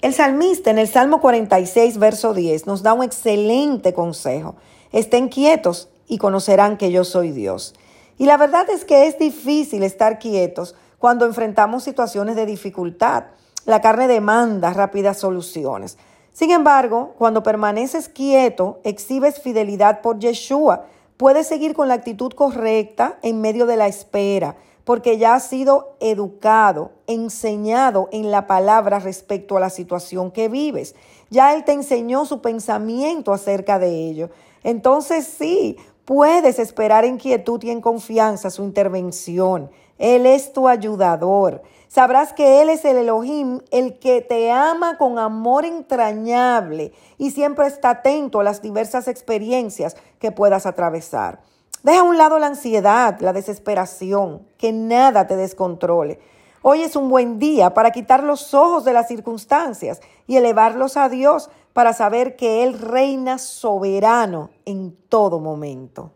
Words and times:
El 0.00 0.14
salmista 0.14 0.70
en 0.70 0.78
el 0.78 0.86
Salmo 0.86 1.20
46, 1.20 1.98
verso 1.98 2.32
10, 2.32 2.68
nos 2.68 2.84
da 2.84 2.92
un 2.92 3.02
excelente 3.02 3.92
consejo. 3.92 4.54
Estén 4.92 5.28
quietos 5.28 5.88
y 6.06 6.18
conocerán 6.18 6.76
que 6.76 6.92
yo 6.92 7.02
soy 7.02 7.32
Dios. 7.32 7.74
Y 8.16 8.26
la 8.26 8.36
verdad 8.36 8.70
es 8.70 8.84
que 8.84 9.08
es 9.08 9.18
difícil 9.18 9.82
estar 9.82 10.20
quietos 10.20 10.76
cuando 11.00 11.26
enfrentamos 11.26 11.82
situaciones 11.82 12.36
de 12.36 12.46
dificultad. 12.46 13.24
La 13.64 13.80
carne 13.80 14.06
demanda 14.06 14.72
rápidas 14.72 15.18
soluciones. 15.18 15.98
Sin 16.32 16.52
embargo, 16.52 17.16
cuando 17.18 17.42
permaneces 17.42 18.08
quieto, 18.08 18.78
exhibes 18.84 19.40
fidelidad 19.40 20.00
por 20.00 20.20
Yeshua. 20.20 20.84
Puedes 21.16 21.48
seguir 21.48 21.74
con 21.74 21.88
la 21.88 21.94
actitud 21.94 22.32
correcta 22.34 23.18
en 23.22 23.40
medio 23.40 23.66
de 23.66 23.76
la 23.76 23.88
espera, 23.88 24.54
porque 24.88 25.18
ya 25.18 25.34
has 25.34 25.46
sido 25.46 25.98
educado, 26.00 26.92
enseñado 27.06 28.08
en 28.10 28.30
la 28.30 28.46
palabra 28.46 29.00
respecto 29.00 29.58
a 29.58 29.60
la 29.60 29.68
situación 29.68 30.30
que 30.30 30.48
vives. 30.48 30.94
Ya 31.28 31.52
Él 31.52 31.64
te 31.64 31.72
enseñó 31.72 32.24
su 32.24 32.40
pensamiento 32.40 33.34
acerca 33.34 33.78
de 33.78 34.08
ello. 34.08 34.30
Entonces 34.64 35.26
sí, 35.26 35.76
puedes 36.06 36.58
esperar 36.58 37.04
en 37.04 37.18
quietud 37.18 37.62
y 37.64 37.70
en 37.70 37.82
confianza 37.82 38.48
su 38.48 38.64
intervención. 38.64 39.70
Él 39.98 40.24
es 40.24 40.54
tu 40.54 40.68
ayudador. 40.68 41.60
Sabrás 41.88 42.32
que 42.32 42.62
Él 42.62 42.70
es 42.70 42.82
el 42.86 42.96
Elohim, 42.96 43.60
el 43.70 43.98
que 43.98 44.22
te 44.22 44.50
ama 44.50 44.96
con 44.96 45.18
amor 45.18 45.66
entrañable 45.66 46.94
y 47.18 47.32
siempre 47.32 47.66
está 47.66 47.90
atento 47.90 48.40
a 48.40 48.44
las 48.44 48.62
diversas 48.62 49.06
experiencias 49.06 49.98
que 50.18 50.32
puedas 50.32 50.64
atravesar. 50.64 51.40
Deja 51.82 52.00
a 52.00 52.04
un 52.04 52.18
lado 52.18 52.38
la 52.38 52.48
ansiedad, 52.48 53.20
la 53.20 53.32
desesperación, 53.32 54.42
que 54.58 54.72
nada 54.72 55.26
te 55.28 55.36
descontrole. 55.36 56.18
Hoy 56.62 56.82
es 56.82 56.96
un 56.96 57.08
buen 57.08 57.38
día 57.38 57.72
para 57.72 57.92
quitar 57.92 58.24
los 58.24 58.52
ojos 58.52 58.84
de 58.84 58.92
las 58.92 59.06
circunstancias 59.06 60.00
y 60.26 60.36
elevarlos 60.36 60.96
a 60.96 61.08
Dios 61.08 61.50
para 61.72 61.92
saber 61.92 62.34
que 62.34 62.64
Él 62.64 62.76
reina 62.76 63.38
soberano 63.38 64.50
en 64.64 64.96
todo 65.08 65.38
momento. 65.38 66.10